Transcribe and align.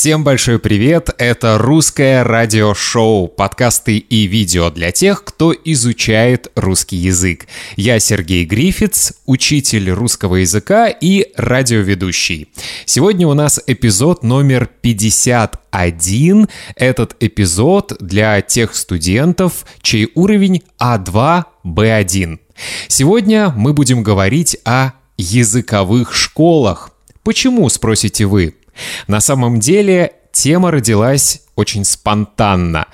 Всем 0.00 0.24
большой 0.24 0.58
привет! 0.58 1.10
Это 1.18 1.58
русское 1.58 2.24
радиошоу, 2.24 3.28
подкасты 3.28 3.98
и 3.98 4.22
видео 4.22 4.70
для 4.70 4.92
тех, 4.92 5.22
кто 5.22 5.52
изучает 5.52 6.50
русский 6.54 6.96
язык. 6.96 7.46
Я 7.76 8.00
Сергей 8.00 8.46
Грифиц, 8.46 9.12
учитель 9.26 9.90
русского 9.90 10.36
языка 10.36 10.88
и 10.88 11.26
радиоведущий. 11.36 12.48
Сегодня 12.86 13.28
у 13.28 13.34
нас 13.34 13.60
эпизод 13.66 14.22
номер 14.22 14.70
51. 14.80 16.48
Этот 16.76 17.16
эпизод 17.20 17.98
для 18.00 18.40
тех 18.40 18.74
студентов, 18.74 19.66
чей 19.82 20.10
уровень 20.14 20.62
А2, 20.78 21.44
Б1. 21.62 22.38
Сегодня 22.88 23.52
мы 23.54 23.74
будем 23.74 24.02
говорить 24.02 24.56
о 24.64 24.92
языковых 25.18 26.14
школах. 26.14 26.90
Почему, 27.22 27.68
спросите 27.68 28.24
вы? 28.24 28.54
На 29.06 29.20
самом 29.20 29.60
деле 29.60 30.12
тема 30.32 30.70
родилась 30.70 31.42
очень 31.56 31.84
спонтанно. 31.84 32.86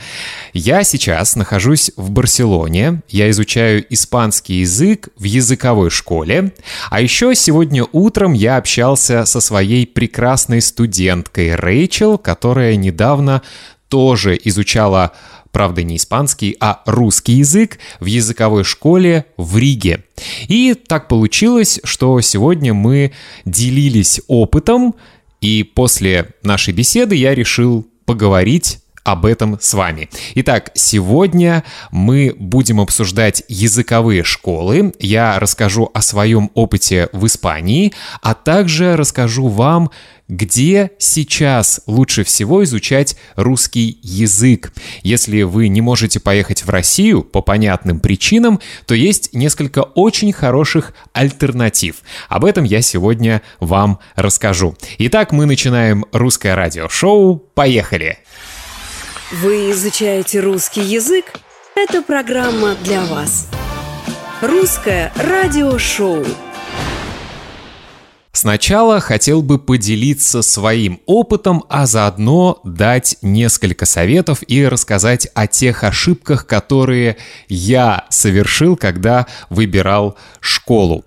Я 0.52 0.82
сейчас 0.82 1.36
нахожусь 1.36 1.92
в 1.96 2.10
Барселоне, 2.10 3.02
я 3.09 3.30
изучаю 3.30 3.84
испанский 3.90 4.60
язык 4.60 5.09
в 5.16 5.24
языковой 5.24 5.90
школе, 5.90 6.52
а 6.90 7.00
еще 7.00 7.34
сегодня 7.34 7.84
утром 7.92 8.32
я 8.32 8.56
общался 8.56 9.24
со 9.24 9.40
своей 9.40 9.86
прекрасной 9.86 10.60
студенткой 10.60 11.54
Рэйчел, 11.54 12.18
которая 12.18 12.76
недавно 12.76 13.42
тоже 13.88 14.38
изучала 14.42 15.12
правда 15.52 15.82
не 15.82 15.96
испанский, 15.96 16.54
а 16.60 16.82
русский 16.84 17.34
язык 17.34 17.78
в 18.00 18.04
языковой 18.04 18.62
школе 18.62 19.24
в 19.38 19.56
Риге. 19.56 20.04
И 20.48 20.74
так 20.74 21.09
получилось, 21.09 21.80
что 21.82 22.20
сегодня 22.20 22.74
мы 22.74 23.12
делились 23.46 24.20
опытом, 24.26 24.96
и 25.40 25.62
после 25.62 26.34
нашей 26.42 26.72
беседы 26.72 27.14
я 27.14 27.34
решил 27.34 27.86
поговорить 28.04 28.80
об 29.06 29.24
этом 29.24 29.56
с 29.60 29.73
вами. 29.73 30.10
Итак, 30.34 30.73
сегодня 30.74 31.62
мы 31.93 32.35
будем 32.37 32.80
обсуждать 32.80 33.45
языковые 33.46 34.24
школы. 34.24 34.93
Я 34.98 35.38
расскажу 35.38 35.88
о 35.95 36.02
своем 36.02 36.51
опыте 36.54 37.09
в 37.13 37.24
Испании, 37.26 37.93
а 38.21 38.35
также 38.35 38.96
расскажу 38.96 39.46
вам, 39.46 39.93
где 40.26 40.90
сейчас 40.98 41.82
лучше 41.87 42.24
всего 42.24 42.65
изучать 42.65 43.16
русский 43.37 44.01
язык. 44.02 44.73
Если 45.04 45.43
вы 45.43 45.68
не 45.68 45.80
можете 45.80 46.18
поехать 46.18 46.65
в 46.65 46.68
Россию 46.68 47.23
по 47.23 47.43
понятным 47.43 48.01
причинам, 48.01 48.59
то 48.87 48.95
есть 48.95 49.32
несколько 49.32 49.85
очень 49.85 50.32
хороших 50.32 50.95
альтернатив. 51.13 51.98
Об 52.29 52.45
этом 52.45 52.65
я 52.65 52.82
сегодня 52.82 53.41
вам 53.60 54.01
расскажу. 54.16 54.76
Итак, 54.98 55.30
мы 55.30 55.46
начинаем 55.46 56.07
русское 56.10 56.57
радиошоу. 56.57 57.37
Поехали! 57.37 58.18
Вы 59.32 59.73
изучаете 59.73 60.38
русский 60.38 60.82
язык? 60.82 61.24
Это 61.74 62.01
программа 62.01 62.77
для 62.85 63.05
вас. 63.07 63.49
Русское 64.41 65.12
радиошоу. 65.16 66.25
Сначала 68.31 69.00
хотел 69.00 69.43
бы 69.43 69.59
поделиться 69.59 70.43
своим 70.43 71.00
опытом, 71.06 71.65
а 71.69 71.87
заодно 71.87 72.60
дать 72.62 73.16
несколько 73.21 73.84
советов 73.84 74.44
и 74.47 74.65
рассказать 74.65 75.27
о 75.34 75.49
тех 75.49 75.82
ошибках, 75.82 76.47
которые 76.47 77.16
я 77.49 78.06
совершил, 78.10 78.77
когда 78.77 79.27
выбирал 79.50 80.16
школу. 80.38 81.04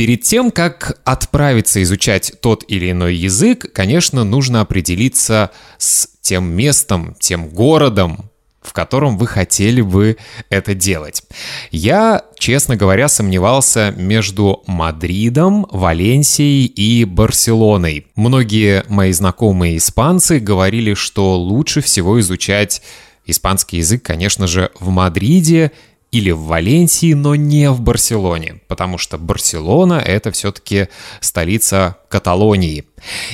Перед 0.00 0.22
тем, 0.22 0.50
как 0.50 0.98
отправиться 1.04 1.82
изучать 1.82 2.32
тот 2.40 2.64
или 2.66 2.90
иной 2.90 3.14
язык, 3.16 3.70
конечно, 3.74 4.24
нужно 4.24 4.62
определиться 4.62 5.50
с 5.76 6.08
тем 6.22 6.50
местом, 6.50 7.14
тем 7.20 7.50
городом, 7.50 8.30
в 8.62 8.72
котором 8.72 9.18
вы 9.18 9.26
хотели 9.26 9.82
бы 9.82 10.16
это 10.48 10.72
делать. 10.72 11.22
Я, 11.70 12.24
честно 12.38 12.76
говоря, 12.76 13.08
сомневался 13.08 13.92
между 13.94 14.62
Мадридом, 14.66 15.66
Валенсией 15.70 16.64
и 16.64 17.04
Барселоной. 17.04 18.06
Многие 18.14 18.86
мои 18.88 19.12
знакомые 19.12 19.76
испанцы 19.76 20.38
говорили, 20.38 20.94
что 20.94 21.36
лучше 21.38 21.82
всего 21.82 22.18
изучать 22.20 22.80
испанский 23.26 23.76
язык, 23.76 24.02
конечно 24.02 24.46
же, 24.46 24.70
в 24.80 24.88
Мадриде 24.88 25.72
или 26.12 26.30
в 26.30 26.40
Валенсии, 26.40 27.14
но 27.14 27.34
не 27.34 27.70
в 27.70 27.80
Барселоне, 27.80 28.60
потому 28.68 28.98
что 28.98 29.18
Барселона— 29.18 29.94
это 30.06 30.30
все-таки 30.32 30.88
столица 31.20 31.96
Каталонии. 32.08 32.84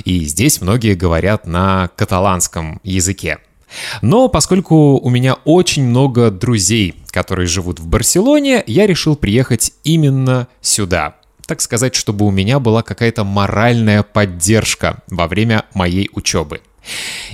И 0.05 0.25
здесь 0.25 0.61
многие 0.61 0.95
говорят 0.95 1.47
на 1.47 1.91
каталанском 1.97 2.81
языке. 2.85 3.39
Но 4.03 4.29
поскольку 4.29 4.99
у 4.99 5.11
меня 5.11 5.35
очень 5.45 5.85
много 5.85 6.31
друзей, 6.31 6.95
которые 7.11 7.47
живут 7.47 7.81
в 7.81 7.87
Барселоне, 7.87 8.63
я 8.67 8.87
решил 8.87 9.17
приехать 9.17 9.73
именно 9.85 10.49
сюда. 10.61 11.17
Так 11.47 11.61
сказать, 11.61 11.95
чтобы 11.95 12.27
у 12.27 12.31
меня 12.31 12.59
была 12.59 12.83
какая-то 12.83 13.25
моральная 13.25 14.03
поддержка 14.03 14.99
во 15.09 15.27
время 15.27 15.65
моей 15.75 16.11
учебы. 16.13 16.61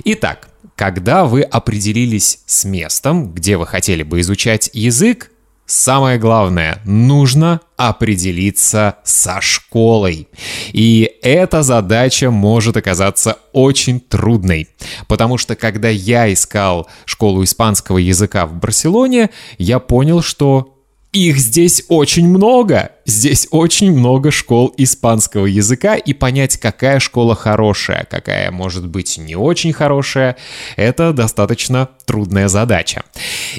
Итак, 0.05 0.49
когда 0.75 1.25
вы 1.25 1.41
определились 1.41 2.39
с 2.45 2.65
местом, 2.65 3.31
где 3.33 3.57
вы 3.57 3.67
хотели 3.67 4.03
бы 4.03 4.19
изучать 4.21 4.69
язык, 4.73 5.31
Самое 5.65 6.19
главное, 6.19 6.81
нужно 6.83 7.61
определиться 7.77 8.97
со 9.03 9.39
школой. 9.39 10.27
И 10.73 11.09
эта 11.21 11.63
задача 11.63 12.31
может 12.31 12.75
оказаться 12.75 13.37
очень 13.53 14.01
трудной, 14.01 14.69
потому 15.07 15.37
что 15.37 15.55
когда 15.55 15.87
я 15.87 16.31
искал 16.31 16.87
школу 17.05 17.43
испанского 17.43 17.97
языка 17.97 18.45
в 18.45 18.53
Барселоне, 18.55 19.29
я 19.57 19.79
понял, 19.79 20.21
что 20.21 20.72
их 21.13 21.37
здесь 21.37 21.83
очень 21.87 22.27
много. 22.27 22.91
Здесь 23.05 23.47
очень 23.51 23.91
много 23.97 24.31
школ 24.31 24.73
испанского 24.77 25.45
языка, 25.45 25.95
и 25.95 26.13
понять, 26.13 26.57
какая 26.57 26.99
школа 26.99 27.35
хорошая, 27.35 28.07
какая 28.09 28.51
может 28.51 28.87
быть 28.87 29.17
не 29.17 29.35
очень 29.35 29.73
хорошая, 29.73 30.35
это 30.75 31.13
достаточно 31.13 31.89
трудная 32.05 32.47
задача. 32.47 33.03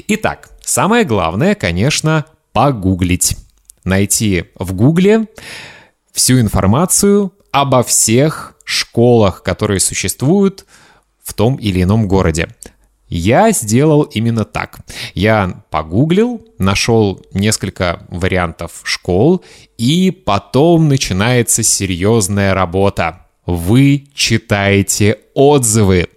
Итак, 0.07 0.49
самое 0.61 1.05
главное, 1.05 1.55
конечно, 1.55 2.25
погуглить. 2.51 3.37
Найти 3.85 4.45
в 4.55 4.73
гугле 4.73 5.27
всю 6.11 6.39
информацию 6.39 7.33
обо 7.51 7.83
всех 7.83 8.55
школах, 8.65 9.43
которые 9.43 9.79
существуют 9.79 10.65
в 11.23 11.33
том 11.33 11.55
или 11.55 11.83
ином 11.83 12.07
городе. 12.07 12.49
Я 13.07 13.51
сделал 13.51 14.03
именно 14.03 14.45
так. 14.45 14.79
Я 15.13 15.61
погуглил, 15.69 16.45
нашел 16.57 17.21
несколько 17.33 18.01
вариантов 18.09 18.81
школ, 18.83 19.43
и 19.77 20.11
потом 20.11 20.87
начинается 20.87 21.61
серьезная 21.61 22.53
работа. 22.53 23.21
Вы 23.45 24.07
читаете 24.15 25.19
отзывы. 25.35 26.07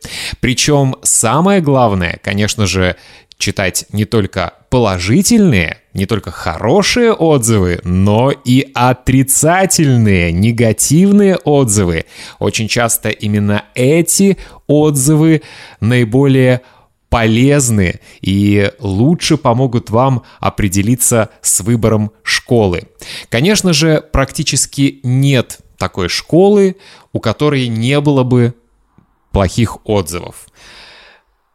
Причем 0.41 0.97
самое 1.03 1.61
главное, 1.61 2.19
конечно 2.23 2.67
же, 2.67 2.97
читать 3.37 3.87
не 3.93 4.05
только 4.05 4.55
положительные, 4.71 5.79
не 5.95 6.07
только 6.07 6.31
хорошие 6.31 7.13
отзывы, 7.13 7.81
но 7.85 8.31
и 8.31 8.71
отрицательные, 8.75 10.33
негативные 10.33 11.37
отзывы. 11.37 12.07
Очень 12.39 12.69
часто 12.69 13.11
именно 13.11 13.65
эти 13.75 14.39
отзывы 14.67 15.43
наиболее 15.81 16.63
полезны 17.09 18.01
и 18.21 18.71
лучше 18.81 19.37
помогут 19.37 19.91
вам 19.91 20.23
определиться 20.41 21.31
с 21.41 21.61
выбором 21.61 22.13
школы. 22.23 22.89
Конечно 23.29 23.73
же, 23.73 24.05
практически 24.13 25.01
нет 25.03 25.61
такой 25.79 26.09
школы, 26.09 26.77
у 27.13 27.21
которой 27.21 27.69
не 27.69 28.01
было 28.01 28.25
бы 28.25 28.55
плохих 29.33 29.79
отзывов. 29.85 30.47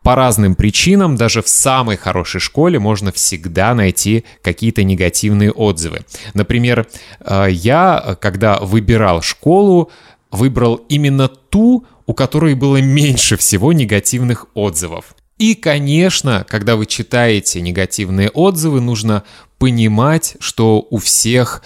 По 0.02 0.16
разным 0.16 0.56
причинам 0.56 1.16
даже 1.16 1.42
в 1.42 1.48
самой 1.48 1.96
хорошей 1.96 2.42
школе 2.42 2.78
можно 2.78 3.14
всегда 3.14 3.74
найти 3.74 4.26
какие-то 4.42 4.84
негативные 4.84 5.52
отзывы. 5.52 6.02
Например, 6.34 6.86
э, 7.22 7.48
я, 7.50 8.18
когда 8.20 8.60
выбирал 8.60 9.22
школу, 9.22 9.92
выбрал 10.30 10.76
именно 10.90 11.30
ту, 11.30 11.86
у 12.06 12.14
которой 12.14 12.54
было 12.54 12.82
меньше 12.82 13.38
всего 13.38 13.72
негативных 13.72 14.48
отзывов. 14.56 15.16
И, 15.38 15.56
конечно, 15.56 16.46
когда 16.48 16.76
вы 16.76 16.86
читаете 16.86 17.62
негативные 17.62 18.30
отзывы, 18.30 18.82
нужно 18.82 19.24
понимать, 19.58 20.36
что 20.40 20.86
у 20.90 20.98
всех 20.98 21.64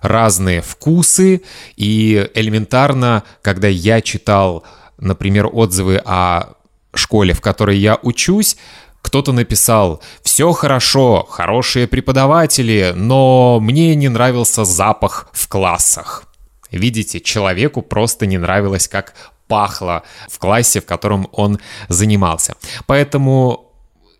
разные 0.00 0.62
вкусы, 0.62 1.42
и 1.76 2.30
элементарно, 2.34 3.22
когда 3.42 3.68
я 3.68 4.00
читал, 4.00 4.64
например, 4.98 5.48
отзывы 5.52 6.00
о 6.04 6.54
школе, 6.94 7.34
в 7.34 7.40
которой 7.40 7.78
я 7.78 7.98
учусь, 8.02 8.56
кто-то 9.02 9.32
написал 9.32 10.02
«Все 10.22 10.52
хорошо, 10.52 11.26
хорошие 11.28 11.86
преподаватели, 11.86 12.92
но 12.94 13.58
мне 13.60 13.94
не 13.94 14.08
нравился 14.08 14.64
запах 14.64 15.28
в 15.32 15.48
классах». 15.48 16.24
Видите, 16.70 17.20
человеку 17.20 17.82
просто 17.82 18.26
не 18.26 18.38
нравилось, 18.38 18.86
как 18.86 19.14
пахло 19.50 20.04
в 20.28 20.38
классе, 20.38 20.80
в 20.80 20.86
котором 20.86 21.28
он 21.32 21.58
занимался. 21.88 22.54
Поэтому, 22.86 23.72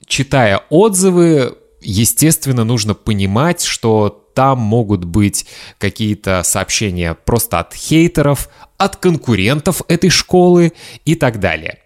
читая 0.06 0.60
отзывы, 0.68 1.56
естественно, 1.80 2.64
нужно 2.64 2.94
понимать, 2.94 3.62
что 3.62 4.26
там 4.34 4.58
могут 4.58 5.04
быть 5.04 5.46
какие-то 5.78 6.42
сообщения 6.42 7.14
просто 7.14 7.60
от 7.60 7.74
хейтеров, 7.74 8.48
от 8.76 8.96
конкурентов 8.96 9.82
этой 9.88 10.10
школы 10.10 10.72
и 11.04 11.14
так 11.14 11.38
далее. 11.38 11.78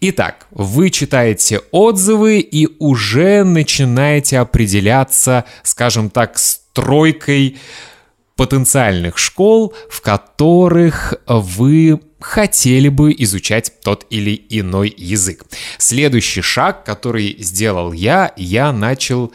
Итак, 0.00 0.46
вы 0.50 0.90
читаете 0.90 1.62
отзывы 1.72 2.38
и 2.38 2.68
уже 2.78 3.42
начинаете 3.44 4.38
определяться, 4.38 5.44
скажем 5.62 6.10
так, 6.10 6.38
стройкой 6.38 7.58
потенциальных 8.36 9.18
школ, 9.18 9.74
в 9.88 10.00
которых 10.00 11.14
вы 11.26 12.00
хотели 12.20 12.88
бы 12.88 13.14
изучать 13.18 13.72
тот 13.82 14.06
или 14.10 14.46
иной 14.48 14.92
язык. 14.96 15.44
Следующий 15.78 16.40
шаг, 16.40 16.84
который 16.84 17.36
сделал 17.38 17.92
я, 17.92 18.32
я 18.36 18.72
начал 18.72 19.32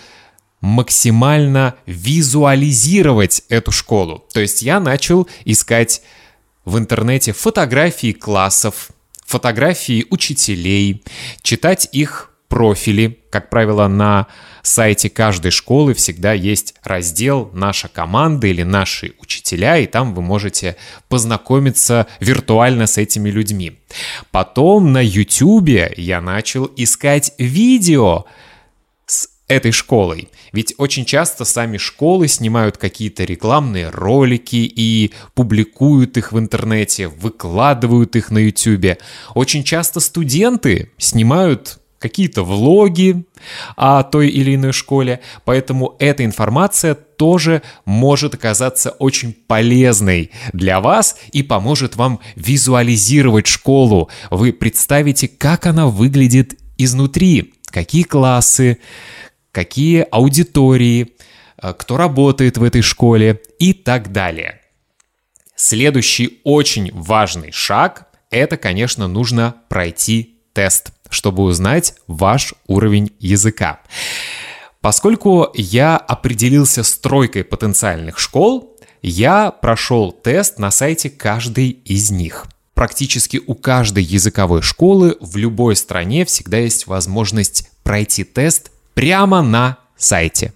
максимально 0.61 1.75
визуализировать 1.85 3.43
эту 3.47 3.71
школу. 3.71 4.25
То 4.33 4.41
есть 4.41 4.61
я 4.61 4.79
начал 4.79 5.29
искать 5.45 6.01
в 6.65 6.77
интернете 6.77 7.31
фотографии 7.31 8.11
классов, 8.11 8.89
фотографии 9.25 10.05
учителей, 10.09 11.03
читать 11.41 11.87
их 11.91 12.31
профили. 12.47 13.18
Как 13.29 13.49
правило, 13.49 13.87
на 13.87 14.27
сайте 14.63 15.09
каждой 15.09 15.51
школы 15.51 15.93
всегда 15.93 16.33
есть 16.33 16.73
раздел 16.83 17.51
«Наша 17.53 17.87
команда» 17.87 18.47
или 18.47 18.63
«Наши 18.63 19.13
учителя», 19.19 19.77
и 19.77 19.85
там 19.85 20.15
вы 20.15 20.21
можете 20.21 20.77
познакомиться 21.09 22.07
виртуально 22.19 22.87
с 22.87 22.97
этими 22.97 23.29
людьми. 23.29 23.79
Потом 24.31 24.91
на 24.93 25.03
YouTube 25.03 25.93
я 25.95 26.21
начал 26.21 26.71
искать 26.75 27.33
видео 27.37 28.25
с 29.05 29.29
этой 29.47 29.71
школой. 29.71 30.29
Ведь 30.51 30.73
очень 30.77 31.05
часто 31.05 31.45
сами 31.45 31.77
школы 31.77 32.27
снимают 32.27 32.77
какие-то 32.77 33.25
рекламные 33.25 33.89
ролики 33.89 34.55
и 34.55 35.11
публикуют 35.35 36.17
их 36.17 36.31
в 36.31 36.39
интернете, 36.39 37.07
выкладывают 37.07 38.15
их 38.15 38.31
на 38.31 38.39
YouTube. 38.39 38.97
Очень 39.35 39.63
часто 39.63 39.99
студенты 39.99 40.91
снимают 40.97 41.78
какие-то 41.99 42.43
влоги 42.43 43.25
о 43.75 44.03
той 44.03 44.29
или 44.29 44.55
иной 44.55 44.71
школе, 44.71 45.19
поэтому 45.45 45.95
эта 45.99 46.25
информация 46.25 46.95
тоже 46.95 47.61
может 47.85 48.33
оказаться 48.33 48.91
очень 48.91 49.33
полезной 49.33 50.31
для 50.53 50.79
вас 50.79 51.17
и 51.31 51.43
поможет 51.43 51.97
вам 51.97 52.19
визуализировать 52.35 53.47
школу. 53.47 54.09
Вы 54.31 54.53
представите, 54.53 55.27
как 55.27 55.65
она 55.65 55.87
выглядит 55.87 56.57
изнутри, 56.77 57.53
какие 57.65 58.03
классы, 58.03 58.79
какие 59.51 60.07
аудитории, 60.09 61.13
э, 61.61 61.73
кто 61.77 61.97
работает 61.97 62.57
в 62.57 62.63
этой 62.63 62.81
школе 62.81 63.41
и 63.59 63.73
так 63.73 64.11
далее. 64.11 64.61
Следующий 65.55 66.39
очень 66.45 66.89
важный 66.93 67.51
шаг– 67.51 68.07
это, 68.31 68.55
конечно, 68.55 69.09
нужно 69.09 69.55
пройти 69.67 70.38
тест, 70.59 70.91
чтобы 71.09 71.43
узнать 71.43 71.93
ваш 72.07 72.53
уровень 72.67 73.13
языка. 73.17 73.79
Поскольку 74.81 75.47
я 75.53 75.95
определился 75.95 76.83
с 76.83 76.97
тройкой 76.97 77.45
потенциальных 77.45 78.19
школ, 78.19 78.77
я 79.01 79.51
прошел 79.51 80.11
тест 80.11 80.59
на 80.59 80.69
сайте 80.69 81.09
каждой 81.09 81.69
из 81.69 82.11
них. 82.11 82.45
Практически 82.73 83.39
у 83.47 83.55
каждой 83.55 84.03
языковой 84.03 84.61
школы 84.61 85.15
в 85.21 85.37
любой 85.37 85.77
стране 85.77 86.25
всегда 86.25 86.57
есть 86.57 86.87
возможность 86.87 87.69
пройти 87.83 88.25
тест 88.25 88.71
прямо 88.95 89.41
на 89.41 89.77
сайте. 89.95 90.51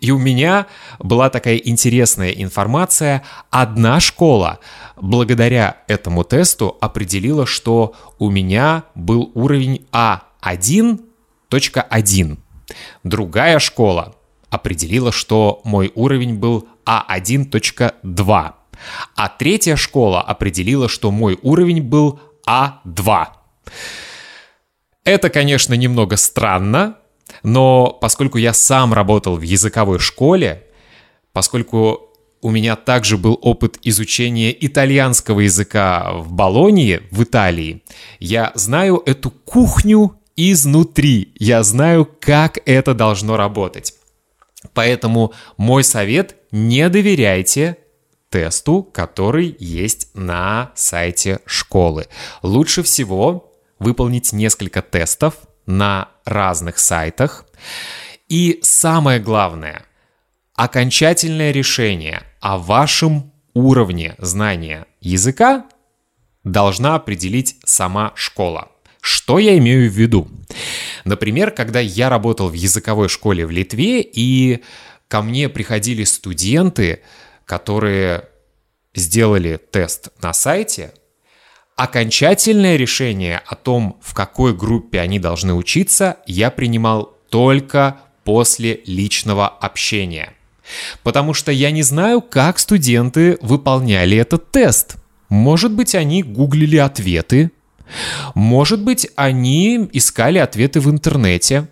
И 0.00 0.10
у 0.10 0.18
меня 0.18 0.66
была 0.98 1.30
такая 1.30 1.56
интересная 1.56 2.30
информация. 2.30 3.22
Одна 3.50 4.00
школа 4.00 4.58
благодаря 4.96 5.78
этому 5.88 6.24
тесту 6.24 6.76
определила, 6.80 7.46
что 7.46 7.94
у 8.18 8.30
меня 8.30 8.84
был 8.94 9.30
уровень 9.34 9.86
А1.1. 9.92 12.38
Другая 13.04 13.58
школа 13.58 14.14
определила, 14.50 15.12
что 15.12 15.60
мой 15.64 15.92
уровень 15.94 16.34
был 16.34 16.68
А1.2. 16.84 18.52
А 19.16 19.28
третья 19.28 19.76
школа 19.76 20.22
определила, 20.22 20.88
что 20.88 21.10
мой 21.10 21.38
уровень 21.42 21.82
был 21.82 22.20
А2. 22.46 23.26
Это, 25.04 25.30
конечно, 25.30 25.74
немного 25.74 26.16
странно, 26.16 26.96
но 27.42 27.96
поскольку 28.00 28.38
я 28.38 28.52
сам 28.52 28.92
работал 28.92 29.36
в 29.36 29.42
языковой 29.42 29.98
школе, 29.98 30.64
поскольку 31.32 32.08
у 32.42 32.50
меня 32.50 32.74
также 32.76 33.16
был 33.16 33.38
опыт 33.40 33.78
изучения 33.82 34.54
итальянского 34.58 35.40
языка 35.40 36.12
в 36.14 36.32
Болонии, 36.32 37.02
в 37.10 37.22
Италии, 37.22 37.82
я 38.18 38.52
знаю 38.54 39.02
эту 39.06 39.30
кухню 39.30 40.16
изнутри. 40.36 41.32
Я 41.38 41.62
знаю, 41.62 42.08
как 42.20 42.58
это 42.66 42.94
должно 42.94 43.36
работать. 43.36 43.94
Поэтому 44.74 45.32
мой 45.56 45.84
совет– 45.84 46.36
не 46.52 46.88
доверяйте 46.88 47.78
тесту, 48.28 48.82
который 48.82 49.56
есть 49.58 50.08
на 50.14 50.72
сайте 50.74 51.40
школы. 51.46 52.06
Лучше 52.42 52.82
всего 52.82 53.52
выполнить 53.78 54.32
несколько 54.32 54.82
тестов– 54.82 55.34
на 55.66 56.08
разных 56.24 56.78
сайтах. 56.78 57.44
И 58.28 58.60
самое 58.62 59.20
главное, 59.20 59.84
окончательное 60.54 61.50
решение 61.50 62.22
о 62.40 62.58
вашем 62.58 63.32
уровне 63.54 64.14
знания 64.18 64.86
языка 65.00 65.66
должна 66.44 66.94
определить 66.94 67.56
сама 67.64 68.12
школа. 68.14 68.68
Что 69.00 69.38
я 69.38 69.58
имею 69.58 69.90
в 69.90 69.94
виду? 69.94 70.28
Например, 71.04 71.50
когда 71.50 71.80
я 71.80 72.08
работал 72.08 72.48
в 72.48 72.54
языковой 72.54 73.08
школе 73.08 73.46
в 73.46 73.50
Литве, 73.50 74.00
и 74.00 74.62
ко 75.08 75.22
мне 75.22 75.48
приходили 75.48 76.04
студенты, 76.04 77.02
которые 77.44 78.28
сделали 78.94 79.56
тест 79.56 80.10
на 80.22 80.32
сайте, 80.32 80.92
Окончательное 81.76 82.76
решение 82.76 83.40
о 83.46 83.54
том, 83.54 83.98
в 84.02 84.14
какой 84.14 84.54
группе 84.54 85.00
они 85.00 85.18
должны 85.18 85.54
учиться, 85.54 86.18
я 86.26 86.50
принимал 86.50 87.16
только 87.30 87.96
после 88.24 88.80
личного 88.86 89.48
общения. 89.48 90.34
Потому 91.02 91.34
что 91.34 91.50
я 91.50 91.70
не 91.70 91.82
знаю, 91.82 92.20
как 92.20 92.58
студенты 92.58 93.38
выполняли 93.40 94.16
этот 94.16 94.50
тест. 94.50 94.96
Может 95.28 95.72
быть, 95.72 95.94
они 95.94 96.22
гуглили 96.22 96.76
ответы, 96.76 97.50
может 98.34 98.82
быть, 98.82 99.08
они 99.16 99.88
искали 99.92 100.38
ответы 100.38 100.80
в 100.80 100.90
интернете, 100.90 101.68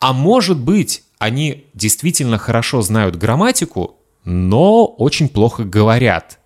а 0.00 0.12
может 0.12 0.58
быть, 0.58 1.02
они 1.18 1.66
действительно 1.74 2.38
хорошо 2.38 2.80
знают 2.82 3.16
грамматику, 3.16 3.96
но 4.24 4.84
очень 4.84 5.28
плохо 5.28 5.64
говорят. 5.64 6.38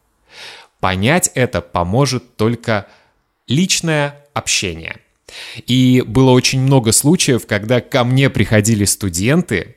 Понять 0.83 1.31
это 1.37 1.61
поможет 1.61 2.35
только 2.37 2.89
личное 3.47 4.17
общение. 4.35 4.97
И 5.65 6.03
было 6.05 6.33
очень 6.33 6.61
много 6.61 6.91
случаев, 6.91 7.47
когда 7.47 7.81
ко 7.81 8.03
мне 8.03 8.29
приходили 8.29 8.85
студенты, 8.85 9.77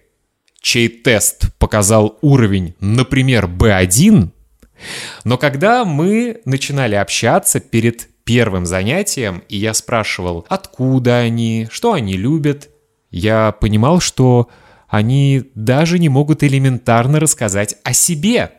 чей 0.60 0.90
тест 0.90 1.56
показал 1.60 2.18
уровень, 2.24 2.74
например, 2.80 3.46
B1, 3.46 4.30
но 5.26 5.38
когда 5.38 5.86
мы 5.86 6.42
начинали 6.44 6.96
общаться 6.96 7.60
перед 7.60 8.10
первым 8.24 8.66
занятием, 8.66 9.44
и 9.48 9.58
я 9.58 9.76
спрашивал, 9.76 10.48
откуда 10.50 11.20
они, 11.20 11.68
что 11.70 11.94
они 11.94 12.18
любят, 12.18 12.70
я 13.12 13.52
понимал, 13.52 14.00
что 14.00 14.50
они 14.88 15.52
даже 15.54 16.00
не 16.00 16.10
могут 16.10 16.42
элементарно 16.42 17.20
рассказать 17.20 17.76
о 17.84 17.94
себе 17.94 18.54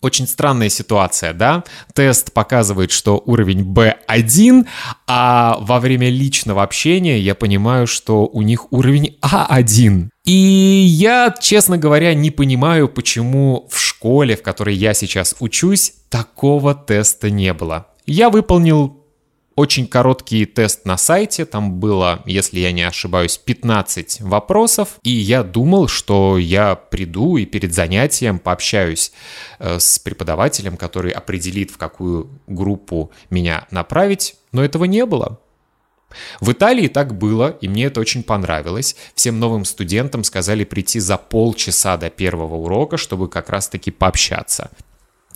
очень 0.00 0.26
странная 0.26 0.68
ситуация, 0.68 1.32
да? 1.32 1.64
Тест 1.94 2.32
показывает, 2.32 2.92
что 2.92 3.22
уровень 3.24 3.62
B1, 3.62 4.66
а 5.06 5.58
во 5.60 5.80
время 5.80 6.10
личного 6.10 6.62
общения 6.62 7.18
я 7.18 7.34
понимаю, 7.34 7.86
что 7.86 8.26
у 8.26 8.42
них 8.42 8.72
уровень 8.72 9.18
А1. 9.22 10.08
И 10.24 10.32
я, 10.32 11.34
честно 11.40 11.78
говоря, 11.78 12.14
не 12.14 12.30
понимаю, 12.30 12.88
почему 12.88 13.68
в 13.70 13.78
школе, 13.78 14.36
в 14.36 14.42
которой 14.42 14.74
я 14.74 14.92
сейчас 14.94 15.36
учусь, 15.40 15.94
такого 16.08 16.74
теста 16.74 17.30
не 17.30 17.52
было. 17.52 17.86
Я 18.06 18.30
выполнил 18.30 18.95
очень 19.56 19.86
короткий 19.88 20.44
тест 20.44 20.84
на 20.84 20.98
сайте, 20.98 21.46
там 21.46 21.80
было, 21.80 22.22
если 22.26 22.60
я 22.60 22.72
не 22.72 22.82
ошибаюсь, 22.82 23.38
15 23.38 24.20
вопросов, 24.20 24.98
и 25.02 25.10
я 25.10 25.42
думал, 25.42 25.88
что 25.88 26.38
я 26.38 26.74
приду 26.74 27.38
и 27.38 27.46
перед 27.46 27.74
занятием 27.74 28.38
пообщаюсь 28.38 29.12
э, 29.58 29.78
с 29.80 29.98
преподавателем, 29.98 30.76
который 30.76 31.10
определит, 31.10 31.70
в 31.70 31.78
какую 31.78 32.28
группу 32.46 33.10
меня 33.30 33.66
направить, 33.70 34.36
но 34.52 34.62
этого 34.62 34.84
не 34.84 35.06
было. 35.06 35.40
В 36.40 36.52
Италии 36.52 36.88
так 36.88 37.16
было, 37.16 37.56
и 37.60 37.68
мне 37.68 37.84
это 37.86 38.00
очень 38.00 38.22
понравилось. 38.22 38.96
Всем 39.14 39.40
новым 39.40 39.64
студентам 39.64 40.24
сказали 40.24 40.64
прийти 40.64 41.00
за 41.00 41.16
полчаса 41.16 41.96
до 41.96 42.10
первого 42.10 42.54
урока, 42.56 42.96
чтобы 42.96 43.28
как 43.28 43.50
раз-таки 43.50 43.90
пообщаться. 43.90 44.70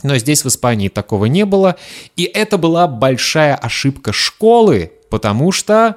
Но 0.02 0.16
здесь 0.18 0.44
в 0.44 0.48
Испании 0.48 0.88
такого 0.88 1.26
не 1.26 1.44
было, 1.44 1.76
и 2.16 2.24
это 2.24 2.58
была 2.58 2.86
большая 2.88 3.54
ошибка 3.54 4.12
школы, 4.12 4.92
потому 5.10 5.52
что 5.52 5.96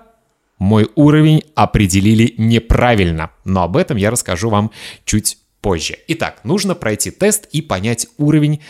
мой 0.60 0.90
уровень 0.96 1.44
определили 1.56 2.34
неправильно. 2.38 3.32
Но 3.44 3.64
об 3.64 3.78
этом 3.78 3.98
я 3.98 4.12
расскажу 4.12 4.50
вам 4.50 4.72
чуть 5.06 5.38
позже. 5.62 5.98
Итак, 6.08 6.42
нужно 6.44 6.76
пройти 6.76 7.12
тест 7.12 7.48
и 7.52 7.62
понять 7.62 8.08
уровень 8.18 8.62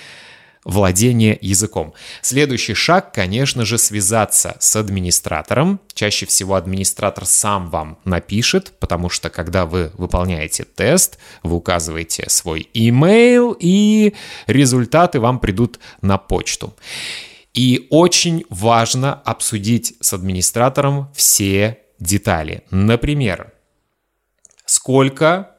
владение 0.65 1.37
языком. 1.41 1.93
Следующий 2.21 2.73
шаг, 2.73 3.13
конечно 3.13 3.65
же, 3.65 3.77
связаться 3.77 4.55
с 4.59 4.75
администратором. 4.75 5.79
Чаще 5.93 6.25
всего 6.25 6.55
администратор 6.55 7.25
сам 7.25 7.69
вам 7.69 7.99
напишет, 8.05 8.73
потому 8.79 9.09
что 9.09 9.29
когда 9.29 9.65
вы 9.65 9.91
выполняете 9.97 10.63
тест, 10.63 11.17
вы 11.43 11.55
указываете 11.55 12.29
свой 12.29 12.69
email, 12.73 13.55
и 13.59 14.13
результаты 14.47 15.19
вам 15.19 15.39
придут 15.39 15.79
на 16.01 16.17
почту. 16.17 16.73
И 17.53 17.87
очень 17.91 18.45
важно 18.49 19.13
обсудить 19.13 19.95
с 19.99 20.13
администратором 20.13 21.11
все 21.13 21.79
детали. 21.99 22.63
Например, 22.71 23.53
сколько 24.65 25.52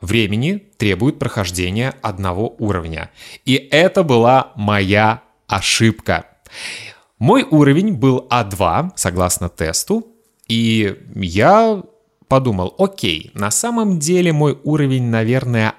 времени 0.00 0.62
требует 0.76 1.18
прохождения 1.18 1.94
одного 2.02 2.54
уровня. 2.58 3.10
И 3.44 3.54
это 3.54 4.02
была 4.02 4.52
моя 4.56 5.22
ошибка. 5.46 6.26
Мой 7.18 7.46
уровень 7.50 7.92
был 7.92 8.26
А2, 8.30 8.92
согласно 8.96 9.48
тесту, 9.48 10.06
и 10.48 10.96
я 11.14 11.82
подумал, 12.28 12.74
окей, 12.78 13.30
на 13.34 13.50
самом 13.50 13.98
деле 13.98 14.32
мой 14.32 14.58
уровень, 14.64 15.04
наверное, 15.04 15.74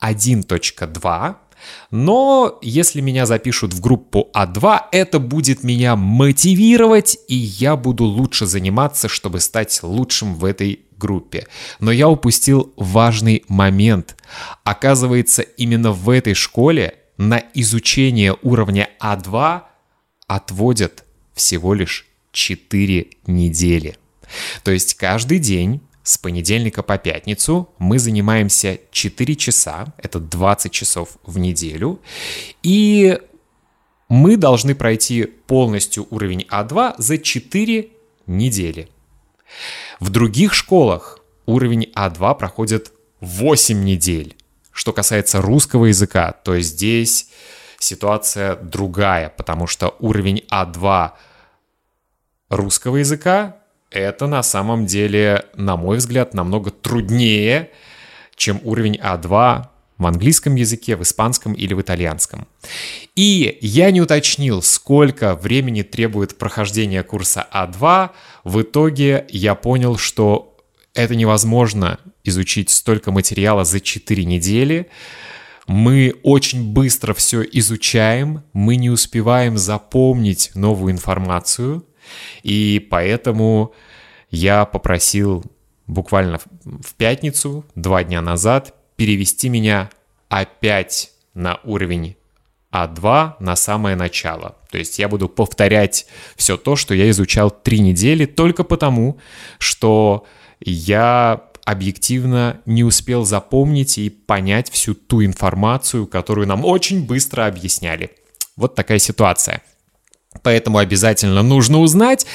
А1.2, 0.00 1.36
но 1.90 2.58
если 2.62 3.00
меня 3.00 3.26
запишут 3.26 3.74
в 3.74 3.80
группу 3.80 4.30
А2, 4.34 4.80
это 4.92 5.18
будет 5.18 5.64
меня 5.64 5.96
мотивировать, 5.96 7.18
и 7.26 7.34
я 7.34 7.76
буду 7.76 8.04
лучше 8.04 8.46
заниматься, 8.46 9.08
чтобы 9.08 9.40
стать 9.40 9.82
лучшим 9.82 10.34
в 10.34 10.44
этой 10.44 10.80
группе. 10.98 11.46
Но 11.80 11.90
я 11.90 12.08
упустил 12.08 12.72
важный 12.76 13.44
момент. 13.48 14.16
Оказывается, 14.64 15.42
именно 15.42 15.92
в 15.92 16.10
этой 16.10 16.34
школе 16.34 16.94
на 17.16 17.42
изучение 17.54 18.36
уровня 18.42 18.90
А2 19.00 19.62
отводят 20.26 21.04
всего 21.34 21.74
лишь 21.74 22.06
4 22.32 23.08
недели. 23.26 23.96
То 24.62 24.70
есть 24.70 24.94
каждый 24.94 25.38
день 25.38 25.80
с 26.02 26.16
понедельника 26.18 26.82
по 26.82 26.96
пятницу 26.98 27.68
мы 27.78 27.98
занимаемся 27.98 28.78
4 28.90 29.36
часа, 29.36 29.92
это 29.98 30.20
20 30.20 30.72
часов 30.72 31.18
в 31.24 31.38
неделю, 31.38 32.00
и 32.62 33.18
мы 34.08 34.36
должны 34.36 34.74
пройти 34.74 35.24
полностью 35.24 36.06
уровень 36.10 36.46
А2 36.50 36.94
за 36.98 37.18
4 37.18 37.88
недели. 38.26 38.88
В 40.00 40.10
других 40.10 40.54
школах 40.54 41.18
уровень 41.46 41.90
А2 41.94 42.38
проходит 42.38 42.92
8 43.20 43.82
недель. 43.82 44.36
Что 44.72 44.92
касается 44.92 45.40
русского 45.40 45.86
языка, 45.86 46.32
то 46.32 46.58
здесь 46.60 47.30
ситуация 47.78 48.54
другая, 48.56 49.28
потому 49.28 49.66
что 49.66 49.96
уровень 49.98 50.44
А2 50.50 51.12
русского 52.48 52.98
языка 52.98 53.56
это 53.90 54.26
на 54.26 54.42
самом 54.42 54.86
деле, 54.86 55.46
на 55.54 55.76
мой 55.76 55.96
взгляд, 55.96 56.34
намного 56.34 56.70
труднее, 56.70 57.70
чем 58.36 58.60
уровень 58.62 58.96
А2 58.96 59.66
в 59.98 60.06
английском 60.06 60.54
языке, 60.54 60.96
в 60.96 61.02
испанском 61.02 61.52
или 61.52 61.74
в 61.74 61.80
итальянском. 61.80 62.46
И 63.16 63.58
я 63.60 63.90
не 63.90 64.00
уточнил, 64.00 64.62
сколько 64.62 65.34
времени 65.34 65.82
требует 65.82 66.38
прохождение 66.38 67.02
курса 67.02 67.46
А2. 67.52 68.10
В 68.44 68.62
итоге 68.62 69.26
я 69.28 69.54
понял, 69.56 69.98
что 69.98 70.56
это 70.94 71.16
невозможно 71.16 71.98
изучить 72.24 72.70
столько 72.70 73.10
материала 73.10 73.64
за 73.64 73.80
4 73.80 74.24
недели. 74.24 74.88
Мы 75.66 76.14
очень 76.22 76.72
быстро 76.72 77.12
все 77.12 77.42
изучаем, 77.42 78.42
мы 78.52 78.76
не 78.76 78.88
успеваем 78.88 79.58
запомнить 79.58 80.50
новую 80.54 80.92
информацию, 80.92 81.84
и 82.42 82.86
поэтому 82.90 83.74
я 84.30 84.64
попросил 84.64 85.44
буквально 85.86 86.38
в 86.64 86.94
пятницу, 86.94 87.66
два 87.74 88.02
дня 88.02 88.22
назад, 88.22 88.74
перевести 88.98 89.48
меня 89.48 89.90
опять 90.28 91.12
на 91.32 91.60
уровень 91.62 92.16
А2 92.72 93.34
на 93.38 93.54
самое 93.54 93.94
начало. 93.94 94.56
То 94.70 94.78
есть 94.78 94.98
я 94.98 95.08
буду 95.08 95.28
повторять 95.28 96.06
все 96.36 96.56
то, 96.56 96.74
что 96.74 96.94
я 96.94 97.08
изучал 97.10 97.50
три 97.50 97.78
недели, 97.78 98.26
только 98.26 98.64
потому, 98.64 99.18
что 99.58 100.26
я 100.60 101.44
объективно 101.64 102.60
не 102.66 102.82
успел 102.82 103.24
запомнить 103.24 103.98
и 103.98 104.10
понять 104.10 104.68
всю 104.68 104.94
ту 104.94 105.24
информацию, 105.24 106.08
которую 106.08 106.48
нам 106.48 106.64
очень 106.64 107.06
быстро 107.06 107.46
объясняли. 107.46 108.10
Вот 108.56 108.74
такая 108.74 108.98
ситуация. 108.98 109.62
Поэтому 110.42 110.78
обязательно 110.78 111.42
нужно 111.44 111.78
узнать, 111.78 112.26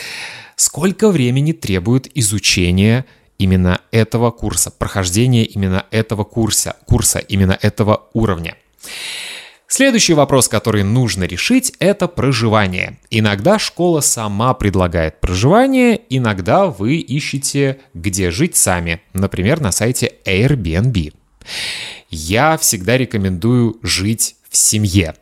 сколько 0.56 1.10
времени 1.12 1.52
требует 1.52 2.10
изучение 2.16 3.04
именно 3.44 3.82
этого 3.92 4.32
курса, 4.32 4.72
прохождение 4.72 5.46
именно 5.46 5.86
этого 5.92 6.24
курса, 6.24 6.78
курса 6.86 7.20
именно 7.20 7.58
этого 7.62 8.08
уровня. 8.14 8.56
Следующий 9.68 10.14
вопрос, 10.14 10.48
который 10.48 10.84
нужно 10.84 11.24
решить, 11.24 11.74
это 11.80 12.08
проживание. 12.08 13.00
Иногда 13.10 13.60
школа 13.60 14.02
сама 14.02 14.54
предлагает 14.54 15.20
проживание, 15.20 16.00
иногда 16.10 16.68
вы 16.68 16.98
ищете, 16.98 17.80
где 17.94 18.32
жить 18.32 18.56
сами, 18.56 19.02
например, 19.14 19.62
на 19.62 19.72
сайте 19.72 20.14
Airbnb. 20.26 21.14
Я 22.10 22.58
всегда 22.58 22.98
рекомендую 22.98 23.80
жить 23.82 24.36
в 24.50 24.56
семье. 24.56 25.16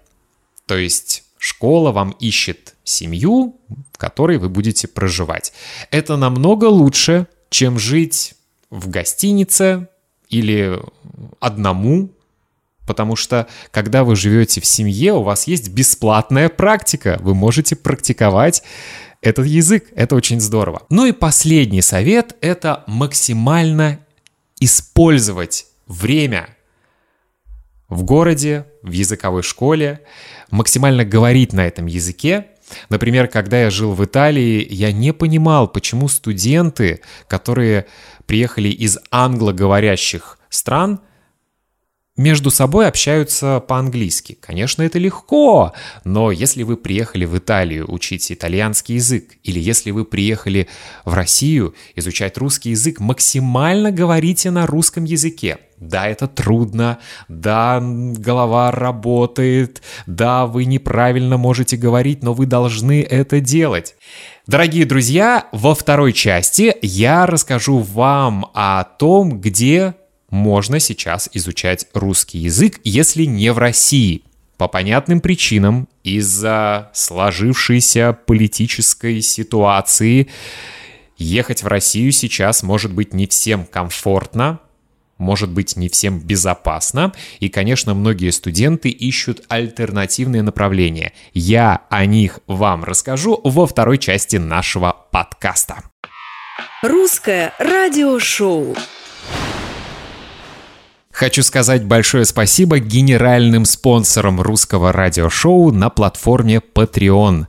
То 0.66 0.78
есть 0.78 1.24
школа 1.38 1.92
вам 1.92 2.12
ищет 2.20 2.76
семью, 2.84 3.60
в 3.94 3.98
которой 3.98 4.38
вы 4.38 4.50
будете 4.50 4.88
проживать. 4.88 5.54
Это 5.92 6.18
намного 6.18 6.66
лучше, 6.66 7.28
чем 7.52 7.78
жить 7.78 8.34
в 8.72 8.90
гостинице 8.90 9.88
или 10.30 10.80
одному, 11.40 12.10
потому 12.88 13.16
что 13.16 13.48
когда 13.70 14.04
вы 14.04 14.16
живете 14.16 14.62
в 14.62 14.66
семье, 14.66 15.14
у 15.14 15.22
вас 15.22 15.46
есть 15.46 15.70
бесплатная 15.70 16.50
практика, 16.50 17.20
вы 17.22 17.36
можете 17.36 17.76
практиковать 17.76 18.64
этот 19.22 19.46
язык, 19.46 19.92
это 19.96 20.16
очень 20.16 20.40
здорово. 20.40 20.84
Ну 20.90 21.06
и 21.06 21.12
последний 21.12 21.82
совет– 21.82 22.36
это 22.42 22.84
максимально 22.88 24.00
использовать 24.60 25.68
время 25.88 26.48
в 27.90 28.04
городе, 28.04 28.66
в 28.82 28.92
языковой 28.92 29.44
школе, 29.44 30.00
максимально 30.50 31.04
говорить 31.04 31.52
на 31.52 31.68
этом 31.68 31.86
языке, 31.86 32.48
Например, 32.90 33.28
когда 33.28 33.62
я 33.62 33.70
жил 33.70 33.94
в 33.94 34.04
Италии, 34.04 34.66
я 34.70 34.92
не 34.92 35.14
понимал, 35.14 35.68
почему 35.68 36.08
студенты, 36.08 37.02
которые 37.28 37.86
приехали 38.26 38.70
из 38.70 38.98
англоговорящих 39.12 40.40
стран, 40.50 41.02
между 42.22 42.52
собой 42.52 42.88
общаются 42.88 43.60
по-английски. 43.68 44.38
Конечно, 44.40 44.84
это 44.84 45.00
легко, 45.00 45.74
но 46.04 46.32
если 46.32 46.64
вы 46.64 46.78
приехали 46.78 47.26
в 47.26 47.38
Италию 47.38 47.92
учить 47.92 48.32
итальянский 48.32 48.96
язык, 48.96 49.34
или 49.44 49.60
если 49.60 49.92
вы 49.92 50.06
приехали 50.06 50.70
в 51.04 51.14
Россию 51.14 51.76
изучать 51.96 52.38
русский 52.38 52.70
язык, 52.70 53.00
максимально 53.00 53.92
говорите 53.92 54.52
на 54.52 54.66
русском 54.66 55.04
языке. 55.04 55.58
Да, 55.78 56.08
это 56.08 56.28
трудно, 56.28 57.00
да, 57.28 57.80
голова 57.82 58.70
работает, 58.70 59.82
да, 60.06 60.46
вы 60.46 60.66
неправильно 60.66 61.38
можете 61.38 61.76
говорить, 61.76 62.22
но 62.22 62.36
вы 62.36 62.46
должны 62.46 63.02
это 63.02 63.40
делать. 63.40 63.96
Дорогие 64.46 64.86
друзья, 64.86 65.48
во 65.52 65.74
второй 65.74 66.14
части 66.14 66.76
я 66.84 67.26
расскажу 67.26 67.80
вам 67.80 68.52
о 68.54 68.84
том, 68.84 69.42
где 69.42 69.96
можно 70.32 70.80
сейчас 70.80 71.30
изучать 71.34 71.86
русский 71.94 72.40
язык, 72.40 72.80
если 72.84 73.26
не 73.26 73.52
в 73.54 73.60
России. 73.60 74.24
по 74.58 74.68
понятным 74.68 75.22
причинам 75.22 75.88
из-за 76.04 76.92
сложившейся 76.94 78.16
политической 78.28 79.20
ситуации 79.22 80.28
ехать 81.18 81.64
в 81.64 81.68
Россию 81.68 82.12
сейчас 82.12 82.62
может 82.62 82.94
быть 82.94 83.12
не 83.12 83.26
всем 83.26 83.66
комфортно, 83.66 84.60
может 85.18 85.50
быть 85.50 85.78
не 85.78 85.90
всем 85.90 86.20
безопасно, 86.20 87.12
и, 87.40 87.50
конечно, 87.50 87.96
многие 87.96 88.30
студенты 88.30 88.90
ищут 88.90 89.42
альтернативные 89.48 90.44
направления. 90.44 91.14
Я 91.34 91.82
о 91.90 92.06
них 92.06 92.40
вам 92.46 92.84
расскажу 92.84 93.42
во 93.44 93.66
второй 93.66 93.98
части 93.98 94.36
нашего 94.36 94.96
подкаста. 95.12 95.84
Русское 96.84 97.54
радиошоу. 97.58 98.76
Хочу 101.22 101.44
сказать 101.44 101.86
большое 101.86 102.26
спасибо 102.26 102.80
генеральным 102.80 103.66
спонсорам 103.66 104.42
русского 104.42 104.92
радиошоу 104.92 105.72
на 105.72 105.92
платформе 105.92 106.64
Patreon. 106.74 107.46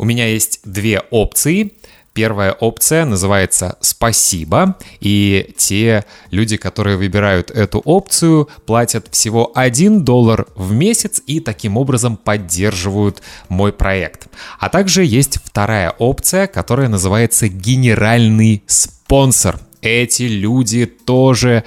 У 0.00 0.04
меня 0.04 0.26
есть 0.26 0.58
две 0.64 0.98
опции. 1.12 1.74
Первая 2.14 2.50
опция 2.50 3.04
называется 3.04 3.78
«Спасибо», 3.80 4.76
и 4.98 5.54
те 5.56 6.04
люди, 6.32 6.56
которые 6.56 6.96
выбирают 6.96 7.52
эту 7.52 7.78
опцию, 7.78 8.48
платят 8.66 9.06
всего 9.12 9.52
1 9.54 10.04
доллар 10.04 10.48
в 10.56 10.72
месяц 10.72 11.22
и 11.28 11.38
таким 11.38 11.76
образом 11.76 12.16
поддерживают 12.16 13.22
мой 13.48 13.72
проект. 13.72 14.26
А 14.58 14.68
также 14.68 15.04
есть 15.04 15.38
вторая 15.44 15.94
опция, 15.96 16.48
которая 16.48 16.88
называется 16.88 17.46
«Генеральный 17.46 18.64
спонсор». 18.66 19.60
Эти 19.80 20.24
люди 20.24 20.86
тоже 20.86 21.62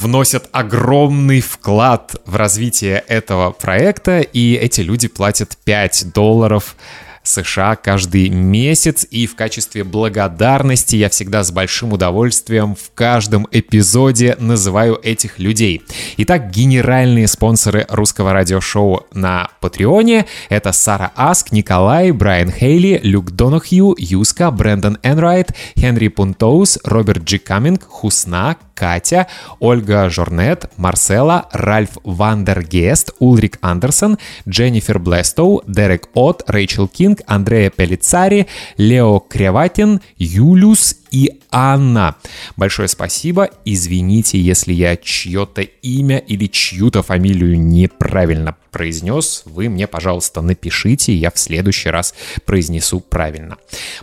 вносят 0.00 0.48
огромный 0.52 1.40
вклад 1.40 2.16
в 2.24 2.34
развитие 2.36 3.04
этого 3.06 3.50
проекта, 3.50 4.20
и 4.20 4.54
эти 4.54 4.80
люди 4.80 5.08
платят 5.08 5.58
5 5.64 6.12
долларов 6.14 6.74
США 7.30 7.76
каждый 7.76 8.28
месяц, 8.28 9.06
и 9.10 9.26
в 9.26 9.36
качестве 9.36 9.84
благодарности 9.84 10.96
я 10.96 11.08
всегда 11.08 11.44
с 11.44 11.50
большим 11.50 11.92
удовольствием 11.92 12.74
в 12.74 12.90
каждом 12.94 13.46
эпизоде 13.50 14.36
называю 14.38 14.98
этих 15.02 15.38
людей. 15.38 15.82
Итак, 16.18 16.50
генеральные 16.50 17.28
спонсоры 17.28 17.86
русского 17.88 18.32
радиошоу 18.32 19.06
на 19.12 19.50
Патреоне— 19.60 20.26
это 20.48 20.72
Сара 20.72 21.12
Аск, 21.14 21.52
Николай, 21.52 22.10
Брайан 22.10 22.50
Хейли, 22.50 23.00
Люк 23.02 23.30
Донахью, 23.30 23.94
Юска, 23.98 24.50
Брэндон 24.50 24.98
Энрайт, 25.02 25.54
Хенри 25.78 26.08
Пунтоус, 26.08 26.78
Роберт 26.84 27.24
Джи 27.24 27.38
Каминг, 27.38 27.84
Хусна, 27.84 28.56
Катя, 28.80 29.26
Ольга 29.58 30.08
Жорнет, 30.08 30.70
Марсела, 30.78 31.48
Ральф 31.52 31.98
Вандергест, 32.02 33.12
Ульрик 33.18 33.58
Андерсон, 33.60 34.16
Дженнифер 34.48 34.98
Блестоу, 34.98 35.62
Дерек 35.66 36.08
От, 36.14 36.48
Рэйчел 36.48 36.88
Кинг, 36.88 37.19
Андрея 37.26 37.70
Пелицари, 37.70 38.46
Лео 38.76 39.18
Креватин, 39.20 40.00
Юлюс 40.16 40.96
и 41.10 41.40
Анна. 41.50 42.16
Большое 42.56 42.88
спасибо. 42.88 43.50
Извините, 43.64 44.38
если 44.38 44.72
я 44.72 44.96
чье-то 44.96 45.62
имя 45.62 46.18
или 46.18 46.46
чью-то 46.46 47.02
фамилию 47.02 47.60
неправильно 47.60 48.56
произнес. 48.70 49.42
Вы 49.46 49.68
мне, 49.68 49.86
пожалуйста, 49.86 50.40
напишите, 50.42 51.12
я 51.12 51.30
в 51.30 51.38
следующий 51.38 51.90
раз 51.90 52.14
произнесу 52.44 53.00
правильно. 53.00 53.56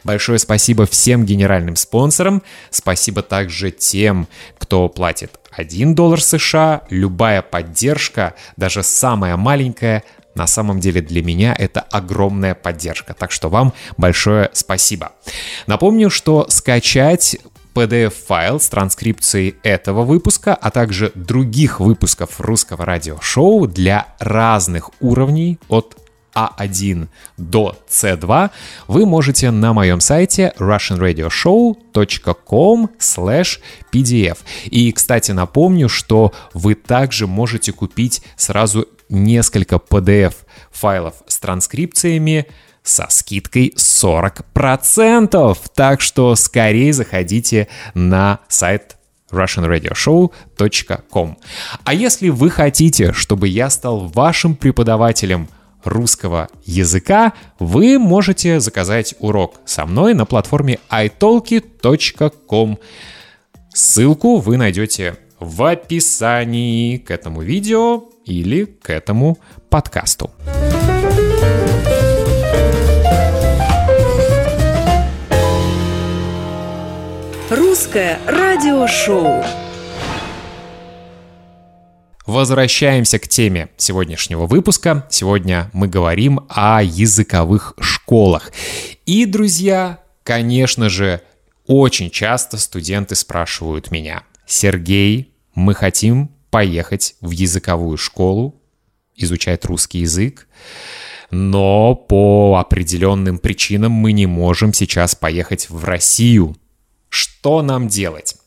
Большое 0.03 0.39
спасибо 0.39 0.85
всем 0.85 1.25
генеральным 1.25 1.75
спонсорам. 1.75 2.43
Спасибо 2.69 3.21
также 3.21 3.71
тем, 3.71 4.27
кто 4.57 4.89
платит 4.89 5.39
1 5.51 5.95
доллар 5.95 6.21
США. 6.21 6.83
Любая 6.89 7.41
поддержка, 7.41 8.35
даже 8.57 8.83
самая 8.83 9.37
маленькая, 9.37 10.03
на 10.37 10.47
самом 10.47 10.79
деле 10.79 11.01
для 11.01 11.21
меня 11.21 11.53
это 11.57 11.81
огромная 11.81 12.55
поддержка. 12.55 13.13
Так 13.13 13.31
что 13.31 13.49
вам 13.49 13.73
большое 13.97 14.49
спасибо. 14.53 15.11
Напомню, 15.65 16.09
что 16.09 16.45
скачать 16.49 17.37
PDF-файл 17.73 18.59
с 18.59 18.69
транскрипцией 18.69 19.55
этого 19.63 20.03
выпуска, 20.03 20.55
а 20.55 20.71
также 20.71 21.11
других 21.13 21.79
выпусков 21.79 22.39
русского 22.39 22.85
радиошоу 22.85 23.67
для 23.67 24.07
разных 24.19 24.91
уровней 24.99 25.59
от 25.67 25.97
а1 26.37 27.07
до 27.37 27.75
C2 27.89 28.51
вы 28.87 29.05
можете 29.05 29.51
на 29.51 29.73
моем 29.73 29.99
сайте 29.99 30.53
russianradioshow.com 30.59 32.89
pdf. 33.91 34.37
И, 34.65 34.91
кстати, 34.91 35.31
напомню, 35.31 35.89
что 35.89 36.31
вы 36.53 36.75
также 36.75 37.25
можете 37.27 37.71
купить 37.71 38.21
сразу 38.35 38.87
несколько 39.09 39.77
PDF-файлов 39.77 41.15
с 41.27 41.39
транскрипциями 41.39 42.47
со 42.83 43.07
скидкой 43.09 43.73
40%. 43.75 45.57
Так 45.75 46.01
что 46.01 46.35
скорее 46.35 46.93
заходите 46.93 47.67
на 47.93 48.39
сайт 48.47 48.97
russianradioshow.com. 49.31 51.37
А 51.83 51.93
если 51.93 52.29
вы 52.29 52.49
хотите, 52.49 53.11
чтобы 53.13 53.49
я 53.49 53.69
стал 53.69 54.07
вашим 54.07 54.55
преподавателем 54.55 55.49
русского 55.83 56.47
языка, 56.65 57.33
вы 57.59 57.99
можете 57.99 58.59
заказать 58.59 59.13
урок 59.19 59.59
со 59.65 59.85
мной 59.85 60.13
на 60.13 60.25
платформе 60.25 60.79
italki.com. 60.89 62.79
Ссылку 63.73 64.37
вы 64.37 64.57
найдете 64.57 65.17
в 65.39 65.63
описании 65.63 66.97
к 66.97 67.11
этому 67.11 67.41
видео 67.41 68.09
или 68.25 68.65
к 68.65 68.89
этому 68.89 69.37
подкасту. 69.69 70.31
Русское 77.49 78.19
радиошоу. 78.25 79.43
Возвращаемся 82.25 83.19
к 83.19 83.27
теме 83.29 83.69
сегодняшнего 83.77 84.47
выпуска. 84.47 85.07
Сегодня 85.09 85.69
мы 85.71 85.87
говорим 85.87 86.41
о 86.49 86.83
языковых 86.83 87.73
школах. 87.79 88.51
И, 89.05 89.25
друзья, 89.25 89.99
конечно 90.23 90.89
же, 90.89 91.21
очень 91.67 92.09
часто 92.09 92.57
студенты 92.57 93.15
спрашивают 93.15 93.91
меня, 93.91 94.23
Сергей, 94.47 95.33
мы 95.53 95.75
хотим 95.75 96.31
поехать 96.49 97.15
в 97.19 97.31
языковую 97.31 97.97
школу, 97.97 98.61
изучать 99.15 99.65
русский 99.65 99.99
язык, 99.99 100.47
но 101.29 101.93
по 101.93 102.57
определенным 102.57 103.37
причинам 103.37 103.91
мы 103.91 104.13
не 104.13 104.25
можем 104.25 104.73
сейчас 104.73 105.13
поехать 105.15 105.69
в 105.69 105.83
Россию. 105.83 106.55
Что 107.09 107.61
нам 107.61 107.89
делать? 107.89 108.37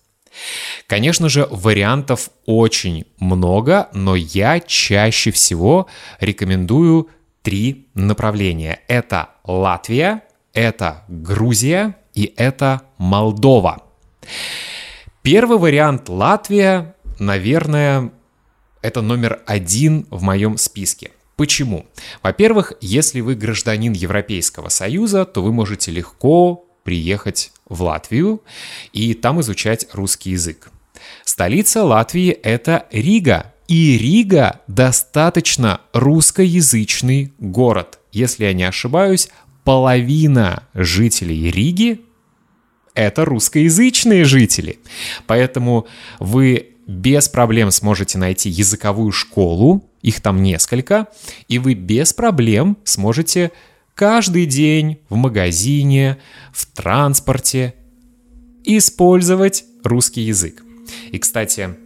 Конечно 0.87 1.29
же, 1.29 1.47
вариантов 1.51 2.31
очень 2.47 3.05
много, 3.19 3.91
но 3.93 4.17
я 4.17 4.59
чаще 4.61 5.31
всего 5.31 5.87
рекомендую 6.19 7.09
три 7.43 7.89
направления. 7.95 8.81
Это 8.89 9.31
Латвия, 9.45 10.23
это 10.55 11.05
Грузия 11.09 11.97
и 12.15 12.33
это 12.37 12.83
Молдова. 12.97 13.83
Первый 15.23 15.59
вариант 15.59 16.09
Латвия, 16.09 16.95
наверное, 17.19 18.11
это 18.81 19.03
номер 19.03 19.43
один 19.45 20.07
в 20.09 20.23
моем 20.23 20.57
списке. 20.57 21.11
Почему? 21.37 21.85
Во-первых, 22.23 22.73
если 22.81 23.21
вы 23.21 23.35
гражданин 23.35 23.93
Европейского 23.93 24.71
Союза, 24.71 25.27
то 25.27 25.43
вы 25.43 25.53
можете 25.53 25.91
легко 25.91 26.65
приехать 26.85 27.53
в 27.69 27.83
Латвию 27.83 28.43
и 28.95 29.13
там 29.13 29.43
изучать 29.43 29.89
русский 29.93 30.31
язык. 30.31 30.71
Столица 31.27 31.85
Латвии— 31.85 32.31
это 32.43 32.87
Рига, 32.91 33.53
и 33.69 33.99
Рига 33.99 34.61
достаточно 34.69 35.83
русскоязычный 35.93 37.35
город. 37.39 37.99
Если 38.11 38.45
я 38.45 38.55
не 38.55 38.65
ошибаюсь, 38.65 39.29
половина 39.65 40.63
жителей 40.73 41.51
Риги— 41.51 42.01
это 42.95 43.25
русскоязычные 43.25 44.25
жители. 44.25 44.79
Поэтому 45.27 45.87
вы 46.19 46.71
без 46.87 47.29
проблем 47.29 47.71
сможете 47.71 48.19
найти 48.19 48.51
языковую 48.51 49.13
школу, 49.13 49.89
их 50.03 50.21
там 50.21 50.43
несколько, 50.43 51.09
и 51.49 51.59
вы 51.59 51.75
без 51.75 52.13
проблем 52.13 52.77
сможете 52.85 53.53
каждый 53.95 54.47
день 54.47 54.99
в 55.09 55.17
магазине, 55.17 56.19
в 56.53 56.67
транспорте 56.67 57.75
использовать 58.65 59.65
русский 59.85 60.23
язык. 60.23 60.63
И, 61.13 61.19
кстати, 61.19 61.77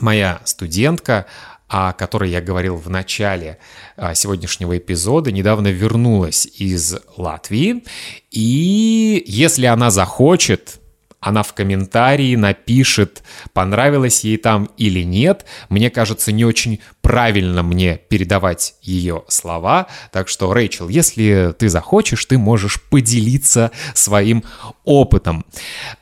моя 0.00 0.40
студентка, 0.44 1.26
о 1.68 1.92
которой 1.92 2.30
я 2.30 2.40
говорил 2.40 2.76
в 2.76 2.88
начале 2.88 3.58
а, 3.96 4.14
сегодняшнего 4.14 4.78
эпизода, 4.78 5.32
недавно 5.32 5.68
вернулась 5.68 6.46
из 6.46 6.96
Латвии. 7.16 7.82
И 8.30 9.24
если 9.26 9.66
она 9.66 9.90
захочет, 9.90 10.80
она 11.26 11.42
в 11.42 11.54
комментарии 11.54 12.36
напишет, 12.36 13.24
понравилось 13.52 14.22
ей 14.22 14.36
там 14.36 14.70
или 14.76 15.02
нет. 15.02 15.44
Мне 15.68 15.90
кажется, 15.90 16.30
не 16.30 16.44
очень 16.44 16.80
правильно 17.00 17.64
мне 17.64 17.96
передавать 17.96 18.76
ее 18.80 19.24
слова. 19.26 19.88
Так 20.12 20.28
что, 20.28 20.52
Рэйчел, 20.52 20.88
если 20.88 21.52
ты 21.58 21.68
захочешь, 21.68 22.24
ты 22.26 22.38
можешь 22.38 22.80
поделиться 22.80 23.72
своим 23.92 24.44
опытом. 24.84 25.44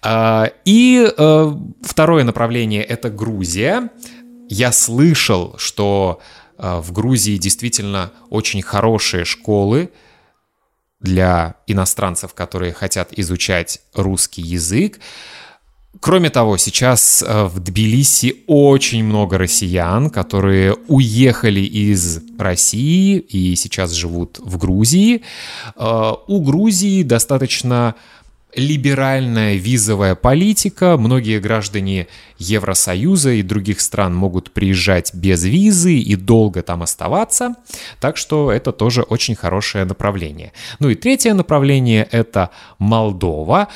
А, 0.02 0.50
и 0.66 1.10
э, 1.16 1.52
второе 1.82 2.24
направление— 2.24 2.82
это 2.84 3.08
Грузия. 3.08 3.88
Я 4.48 4.72
слышал, 4.72 5.54
что 5.58 6.20
э, 6.58 6.78
в 6.80 6.92
Грузии 6.92 7.36
действительно 7.36 8.12
очень 8.30 8.62
хорошие 8.62 9.24
школы, 9.24 9.90
для 11.04 11.56
иностранцев, 11.66 12.34
которые 12.34 12.72
хотят 12.72 13.10
изучать 13.12 13.80
русский 13.94 14.42
язык. 14.42 14.98
Кроме 16.00 16.30
того, 16.30 16.56
сейчас 16.56 17.22
э, 17.22 17.44
в 17.44 17.60
Тбилиси 17.60 18.42
очень 18.48 19.04
много 19.04 19.38
россиян, 19.38 20.10
которые 20.10 20.74
уехали 20.88 21.60
из 21.60 22.20
России 22.38 23.18
и 23.18 23.54
сейчас 23.54 23.92
живут 23.92 24.38
в 24.40 24.56
Грузии. 24.56 25.22
Э, 25.76 26.12
у 26.26 26.40
Грузии 26.40 27.02
достаточно 27.02 27.94
либеральная 28.56 29.56
визовая 29.56 30.14
политика. 30.14 30.96
Многие 30.96 31.40
граждане 31.40 32.06
Евросоюза 32.38 33.32
и 33.32 33.42
других 33.42 33.80
стран 33.80 34.14
могут 34.14 34.50
приезжать 34.52 35.14
без 35.14 35.44
визы 35.44 35.94
и 35.94 36.16
долго 36.16 36.62
там 36.62 36.82
оставаться. 36.82 37.54
Так 38.00 38.16
что 38.16 38.50
это 38.50 38.72
тоже 38.72 39.02
очень 39.02 39.34
хорошее 39.34 39.84
направление. 39.84 40.52
Ну 40.78 40.88
и 40.88 40.94
третье 40.94 41.34
направление— 41.34 42.08
это 42.10 42.50
Молдова. 42.78 43.68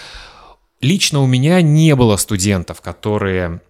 Лично 0.81 1.21
у 1.21 1.27
меня 1.27 1.61
не 1.61 1.95
было 1.95 2.17
студентов, 2.17 2.81
которые 2.81 3.61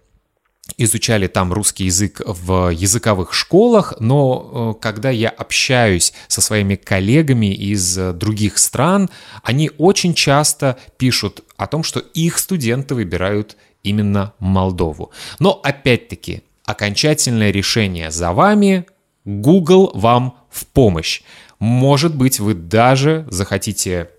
изучали 0.77 1.27
там 1.27 1.53
русский 1.53 1.85
язык 1.85 2.21
в 2.25 2.69
языковых 2.69 3.33
школах, 3.33 3.93
но 3.99 4.75
э, 4.77 4.81
когда 4.81 5.09
я 5.09 5.29
общаюсь 5.29 6.13
со 6.27 6.41
своими 6.41 6.75
коллегами 6.75 7.53
из 7.53 7.95
других 7.95 8.57
стран, 8.57 9.09
они 9.43 9.71
очень 9.77 10.13
часто 10.13 10.77
пишут 10.97 11.43
о 11.57 11.67
том, 11.67 11.83
что 11.83 11.99
их 11.99 12.37
студенты 12.37 12.95
выбирают 12.95 13.57
именно 13.83 14.33
Молдову. 14.39 15.11
Но 15.39 15.59
опять-таки, 15.63 16.43
окончательное 16.65 17.51
решение 17.51 18.11
за 18.11 18.33
вами, 18.33 18.85
Google 19.25 19.91
вам 19.93 20.37
в 20.49 20.65
помощь. 20.65 21.21
Может 21.59 22.15
быть, 22.15 22.39
вы 22.39 22.53
даже 22.53 23.27
захотите 23.29 24.09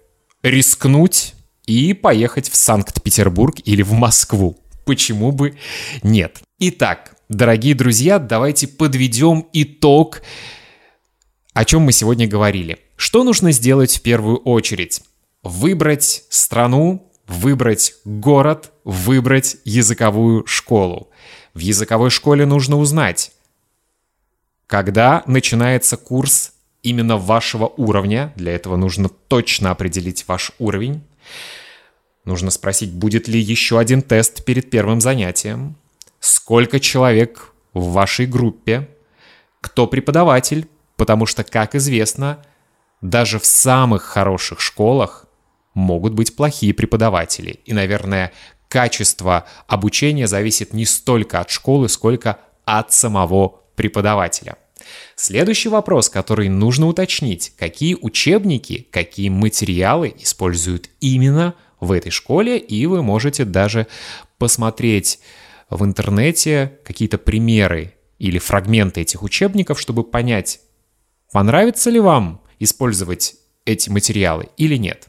рискнуть 0.43 1.35
и 1.67 1.95
поехать 1.95 2.51
в 2.51 2.57
Санкт-Петербург 2.57 3.57
или 3.65 3.83
в 3.83 3.93
Москву. 3.93 4.59
Почему 4.85 5.33
бы 5.33 5.57
нет? 6.03 6.41
Итак, 6.59 7.17
дорогие 7.29 7.75
друзья, 7.75 8.19
давайте 8.19 8.69
подведем 8.69 9.47
итог, 9.53 10.23
о 11.53 11.65
чем 11.65 11.83
мы 11.83 11.93
сегодня 11.93 12.27
говорили. 12.27 12.79
Что 12.97 13.25
нужно 13.25 13.53
сделать 13.53 13.99
в 13.99 14.03
первую 14.03 14.39
очередь? 14.39 15.03
Выбрать 15.43 16.25
страну, 16.29 17.11
выбрать 17.27 17.95
город, 18.05 18.73
выбрать 18.85 19.57
языковую 19.65 20.47
школу. 20.47 21.11
В 21.55 21.61
языковой 21.61 22.11
школе 22.11 22.47
нужно 22.47 22.79
узнать, 22.79 23.33
когда 24.67 25.23
начинается 25.27 25.97
курс 25.97 26.53
именно 26.83 27.17
вашего 27.17 27.67
уровня. 27.67 28.33
Для 28.37 28.53
этого 28.53 28.77
нужно 28.77 29.09
точно 29.09 29.71
определить 29.71 30.27
ваш 30.29 30.53
уровень. 30.59 31.03
Нужно 32.25 32.51
спросить, 32.51 32.93
будет 32.93 33.29
ли 33.29 33.41
еще 33.41 33.79
один 33.79 34.03
тест 34.03 34.45
перед 34.45 34.71
первым 34.71 35.01
занятием 35.01 35.77
сколько 36.21 36.79
человек 36.79 37.53
в 37.73 37.93
вашей 37.93 38.27
группе, 38.27 38.89
кто 39.61 39.87
преподаватель, 39.87 40.69
потому 40.97 41.27
что, 41.27 41.45
как 41.45 41.75
известно, 41.75 42.45
даже 43.01 43.39
в 43.39 43.47
самых 43.47 44.03
хороших 44.03 44.61
школах 44.61 45.27
могут 45.75 46.13
быть 46.13 46.37
плохие 46.37 46.75
преподаватели. 46.75 47.61
И, 47.65 47.73
наверное, 47.73 48.33
качество 48.69 49.47
обучения 49.67 50.27
зависит 50.27 50.75
не 50.75 50.85
столько 50.85 51.41
от 51.41 51.51
школы, 51.51 51.89
сколько 51.89 52.39
от 52.65 52.93
самого 52.93 53.61
преподавателя. 53.77 54.57
Следующий 55.17 55.69
вопрос, 55.69 56.09
который 56.09 56.49
нужно 56.49 56.87
уточнить, 56.87 57.53
какие 57.59 57.97
учебники, 58.01 58.89
какие 58.91 59.29
материалы 59.29 60.15
используют 60.19 60.91
именно 61.01 61.55
в 61.81 61.93
этой 61.93 62.11
школе, 62.11 62.59
и 62.59 62.87
вы 62.87 63.03
можете 63.03 63.45
даже 63.45 63.87
посмотреть 64.39 65.21
в 65.69 65.85
интернете 65.85 66.79
какие-то 66.85 67.19
примеры 67.19 67.95
или 68.19 68.39
фрагменты 68.39 69.01
этих 69.01 69.23
учебников, 69.23 69.81
чтобы 69.81 70.05
понять, 70.05 70.61
понравится 71.33 71.91
ли 71.91 72.01
вам 72.01 72.43
использовать 72.59 73.37
эти 73.65 73.89
материалы 73.89 74.49
или 74.57 74.77
нет. 74.77 75.09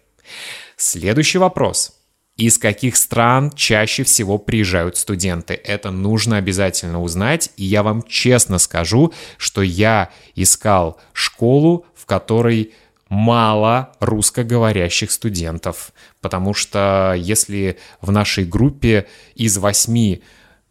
Следующий 0.77 1.37
вопрос. 1.37 1.97
Из 2.37 2.57
каких 2.57 2.95
стран 2.95 3.51
чаще 3.51 4.03
всего 4.03 4.37
приезжают 4.37 4.97
студенты? 4.97 5.53
Это 5.53 5.91
нужно 5.91 6.37
обязательно 6.37 7.01
узнать. 7.01 7.51
И 7.57 7.65
я 7.65 7.83
вам 7.83 8.01
честно 8.03 8.57
скажу, 8.57 9.13
что 9.37 9.61
я 9.61 10.09
искал 10.35 10.99
школу, 11.13 11.85
в 11.93 12.05
которой 12.05 12.73
мало 13.11 13.91
русскоговорящих 13.99 15.11
студентов. 15.11 15.91
Потому 16.21 16.53
что 16.53 17.13
если 17.17 17.77
в 17.99 18.09
нашей 18.09 18.45
группе 18.45 19.05
из 19.35 19.57
восьми 19.57 20.23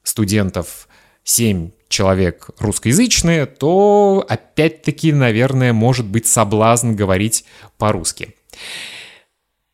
студентов 0.02 0.88
7 1.24 1.70
человек 1.88 2.48
русскоязычные, 2.58 3.44
то 3.44 4.24
опять-таки, 4.26 5.12
наверное, 5.12 5.74
может 5.74 6.06
быть 6.06 6.26
соблазн 6.26 6.94
говорить 6.94 7.44
по-русски. 7.76 8.34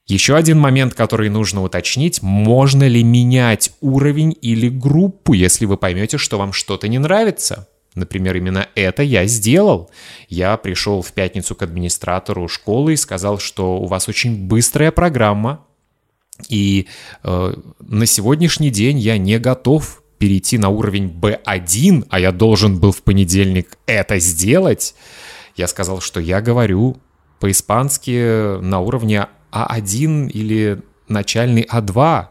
Еще 0.06 0.34
один 0.34 0.58
момент, 0.58 0.94
который 0.94 1.28
нужно 1.28 1.62
уточнить, 1.62 2.20
можно 2.20 2.88
ли 2.88 3.04
менять 3.04 3.72
уровень 3.80 4.36
или 4.42 4.68
группу, 4.68 5.34
если 5.34 5.66
вы 5.66 5.76
поймете, 5.76 6.18
что 6.18 6.36
вам 6.36 6.52
что-то 6.52 6.88
не 6.88 6.98
нравится. 6.98 7.68
Например, 7.96 8.36
именно 8.36 8.68
это 8.74 9.02
я 9.02 9.26
сделал. 9.26 9.90
Я 10.28 10.56
пришел 10.58 11.02
в 11.02 11.12
пятницу 11.12 11.56
к 11.56 11.62
администратору 11.62 12.46
школы 12.46 12.92
и 12.92 12.96
сказал, 12.96 13.38
что 13.38 13.78
у 13.78 13.86
вас 13.86 14.08
очень 14.08 14.46
быстрая 14.46 14.92
программа, 14.92 15.64
и 16.50 16.86
э, 17.24 17.54
на 17.80 18.06
сегодняшний 18.06 18.70
день 18.70 18.98
я 18.98 19.16
не 19.16 19.38
готов 19.38 20.02
перейти 20.18 20.58
на 20.58 20.68
уровень 20.68 21.08
B1, 21.08 22.06
а 22.10 22.20
я 22.20 22.32
должен 22.32 22.78
был 22.78 22.92
в 22.92 23.02
понедельник 23.02 23.78
это 23.86 24.18
сделать, 24.18 24.94
я 25.56 25.66
сказал, 25.66 26.00
что 26.00 26.20
я 26.20 26.42
говорю 26.42 26.98
по-испански 27.40 28.60
на 28.60 28.80
уровне 28.80 29.26
А1 29.52 30.28
или 30.28 30.82
начальный 31.08 31.62
А2. 31.62 32.26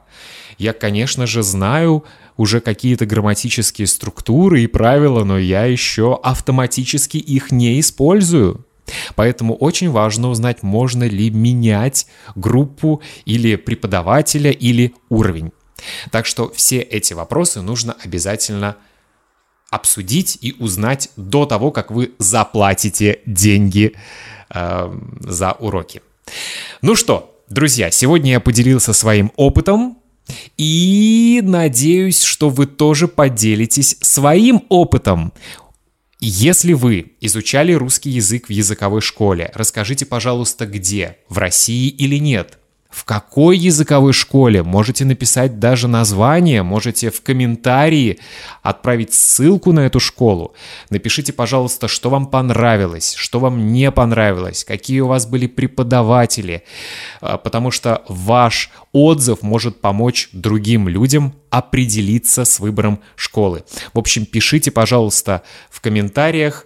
Я, 0.60 0.74
конечно 0.74 1.26
же, 1.26 1.42
знаю 1.42 2.06
уже 2.38 2.60
какие-то 2.60 3.06
грамматические 3.06 3.88
структуры 3.88 4.62
и 4.64 4.68
правила, 4.68 5.24
но 5.24 5.38
я 5.38 5.66
еще 5.66 6.20
автоматически 6.22 7.18
их 7.18 7.52
не 7.52 7.80
использую. 7.80 8.66
Поэтому 9.16 9.56
очень 9.56 9.90
важно 9.90 10.30
узнать, 10.30 10.62
можно 10.62 11.06
ли 11.06 11.30
менять 11.30 12.08
группу 12.36 13.02
или 13.26 13.56
преподавателя 13.56 14.52
или 14.52 14.94
уровень. 15.10 15.52
Так 16.12 16.26
что 16.26 16.52
все 16.54 16.80
эти 16.80 17.14
вопросы 17.14 17.62
нужно 17.62 17.96
обязательно 18.04 18.78
обсудить 19.72 20.38
и 20.42 20.56
узнать 20.60 21.10
до 21.18 21.46
того, 21.46 21.72
как 21.72 21.92
вы 21.92 22.12
заплатите 22.20 23.20
деньги 23.26 23.94
э, 24.54 25.00
за 25.20 25.52
уроки. 25.54 26.02
Ну 26.82 26.96
что, 26.96 27.42
друзья, 27.50 27.92
сегодня 27.92 28.32
я 28.32 28.40
поделился 28.40 28.94
своим 28.94 29.32
опытом 29.36 29.98
и 30.58 31.42
надеюсь, 31.44 32.22
что 32.22 32.50
вы 32.50 32.66
тоже 32.66 33.08
поделитесь 33.08 33.98
своим 34.02 34.64
опытом. 34.70 35.34
Если 36.20 36.74
вы 36.74 37.14
изучали 37.22 37.74
русский 37.74 38.10
язык 38.10 38.48
в 38.48 38.50
языковой 38.52 39.02
школе, 39.02 39.52
расскажите, 39.54 40.06
пожалуйста, 40.06 40.66
где, 40.66 41.18
в 41.30 41.38
России 41.38 41.90
или 41.90 42.18
нет– 42.18 42.60
в 42.96 43.04
какой 43.04 43.58
языковой 43.58 44.14
школе. 44.14 44.64
Можете 44.64 45.04
написать 45.04 45.60
даже 45.60 45.90
название, 45.90 46.64
можете 46.64 47.12
в 47.12 47.22
комментарии 47.22 48.20
отправить 48.64 49.14
ссылку 49.14 49.74
на 49.74 49.82
эту 49.82 50.00
школу. 50.00 50.54
Напишите, 50.90 51.34
пожалуйста, 51.34 51.90
что 51.90 52.10
вам 52.10 52.28
понравилось, 52.28 53.14
что 53.18 53.42
вам 53.42 53.74
не 53.74 53.92
понравилось, 53.92 54.64
какие 54.64 55.02
у 55.02 55.08
вас 55.08 55.26
были 55.26 55.46
преподаватели, 55.46 56.64
а, 57.20 57.38
потому 57.38 57.70
что 57.70 58.02
ваш 58.08 58.72
отзыв 58.94 59.42
может 59.42 59.82
помочь 59.82 60.30
другим 60.32 60.88
людям 60.88 61.34
определиться 61.50 62.46
с 62.46 62.62
выбором 62.62 63.02
школы. 63.18 63.66
В 63.94 64.00
общем, 64.00 64.26
пишите, 64.26 64.72
пожалуйста, 64.72 65.42
в 65.70 65.82
комментариях 65.82 66.66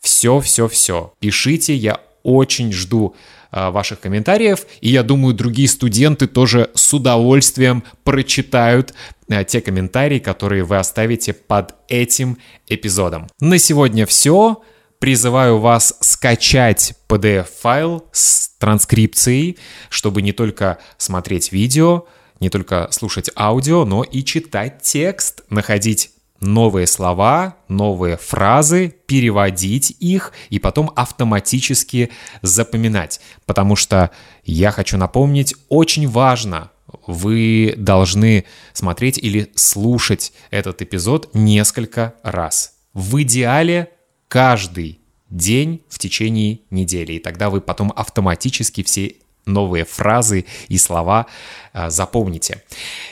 все-все-все. 0.00 1.12
Пишите, 1.20 1.74
я 1.74 2.00
очень 2.22 2.72
жду 2.72 3.14
ваших 3.50 4.00
комментариев, 4.00 4.66
и 4.80 4.90
я 4.90 5.02
думаю, 5.02 5.34
другие 5.34 5.68
студенты 5.68 6.26
тоже 6.26 6.70
с 6.74 6.92
удовольствием 6.92 7.82
прочитают 8.04 8.94
а, 9.30 9.44
те 9.44 9.60
комментарии, 9.60 10.18
которые 10.18 10.64
вы 10.64 10.78
оставите 10.78 11.32
под 11.32 11.74
этим 11.88 12.38
эпизодом. 12.68 13.26
На 13.40 13.58
сегодня 13.58 14.06
все. 14.06 14.62
Призываю 14.98 15.58
вас 15.58 15.96
скачать 16.00 16.94
PDF-файл 17.08 18.04
с 18.10 18.48
транскрипцией, 18.58 19.56
чтобы 19.90 20.22
не 20.22 20.32
только 20.32 20.78
смотреть 20.96 21.52
видео, 21.52 22.06
не 22.40 22.50
только 22.50 22.88
слушать 22.90 23.30
аудио, 23.36 23.84
но 23.84 24.02
и 24.02 24.24
читать 24.24 24.82
текст, 24.82 25.42
находить 25.50 26.10
новые 26.40 26.86
слова, 26.86 27.56
новые 27.68 28.16
фразы, 28.16 28.94
переводить 29.06 29.90
их 29.98 30.32
и 30.50 30.58
потом 30.58 30.92
автоматически 30.94 32.10
запоминать. 32.42 33.20
Потому 33.46 33.76
что 33.76 34.10
я 34.44 34.70
хочу 34.70 34.96
напомнить, 34.96 35.54
очень 35.68 36.08
важно, 36.08 36.70
вы 37.06 37.74
должны 37.76 38.44
смотреть 38.72 39.18
или 39.18 39.50
слушать 39.54 40.32
этот 40.50 40.82
эпизод 40.82 41.30
несколько 41.34 42.14
раз. 42.22 42.74
В 42.94 43.22
идеале 43.22 43.90
каждый 44.28 45.00
день 45.30 45.82
в 45.88 45.98
течение 45.98 46.60
недели. 46.70 47.14
И 47.14 47.18
тогда 47.18 47.50
вы 47.50 47.60
потом 47.60 47.92
автоматически 47.94 48.82
все 48.82 49.16
новые 49.48 49.84
фразы 49.84 50.44
и 50.68 50.78
слова 50.78 51.26
э, 51.72 51.90
запомните. 51.90 52.62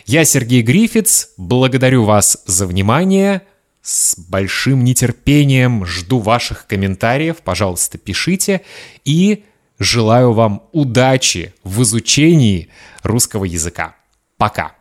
Я 0.04 0.24
Сергей 0.24 0.62
Грифиц, 0.62 1.30
благодарю 1.36 2.04
вас 2.04 2.38
за 2.46 2.66
внимание. 2.66 3.42
С 3.82 4.18
большим 4.18 4.82
нетерпением 4.84 5.86
жду 5.86 6.18
ваших 6.18 6.66
комментариев. 6.66 7.38
Пожалуйста, 7.42 7.98
пишите. 7.98 8.62
И 9.04 9.44
желаю 9.78 10.32
вам 10.32 10.64
удачи 10.72 11.54
в 11.62 11.82
изучении 11.82 12.68
русского 13.02 13.44
языка. 13.44 13.96
Пока! 14.36 14.75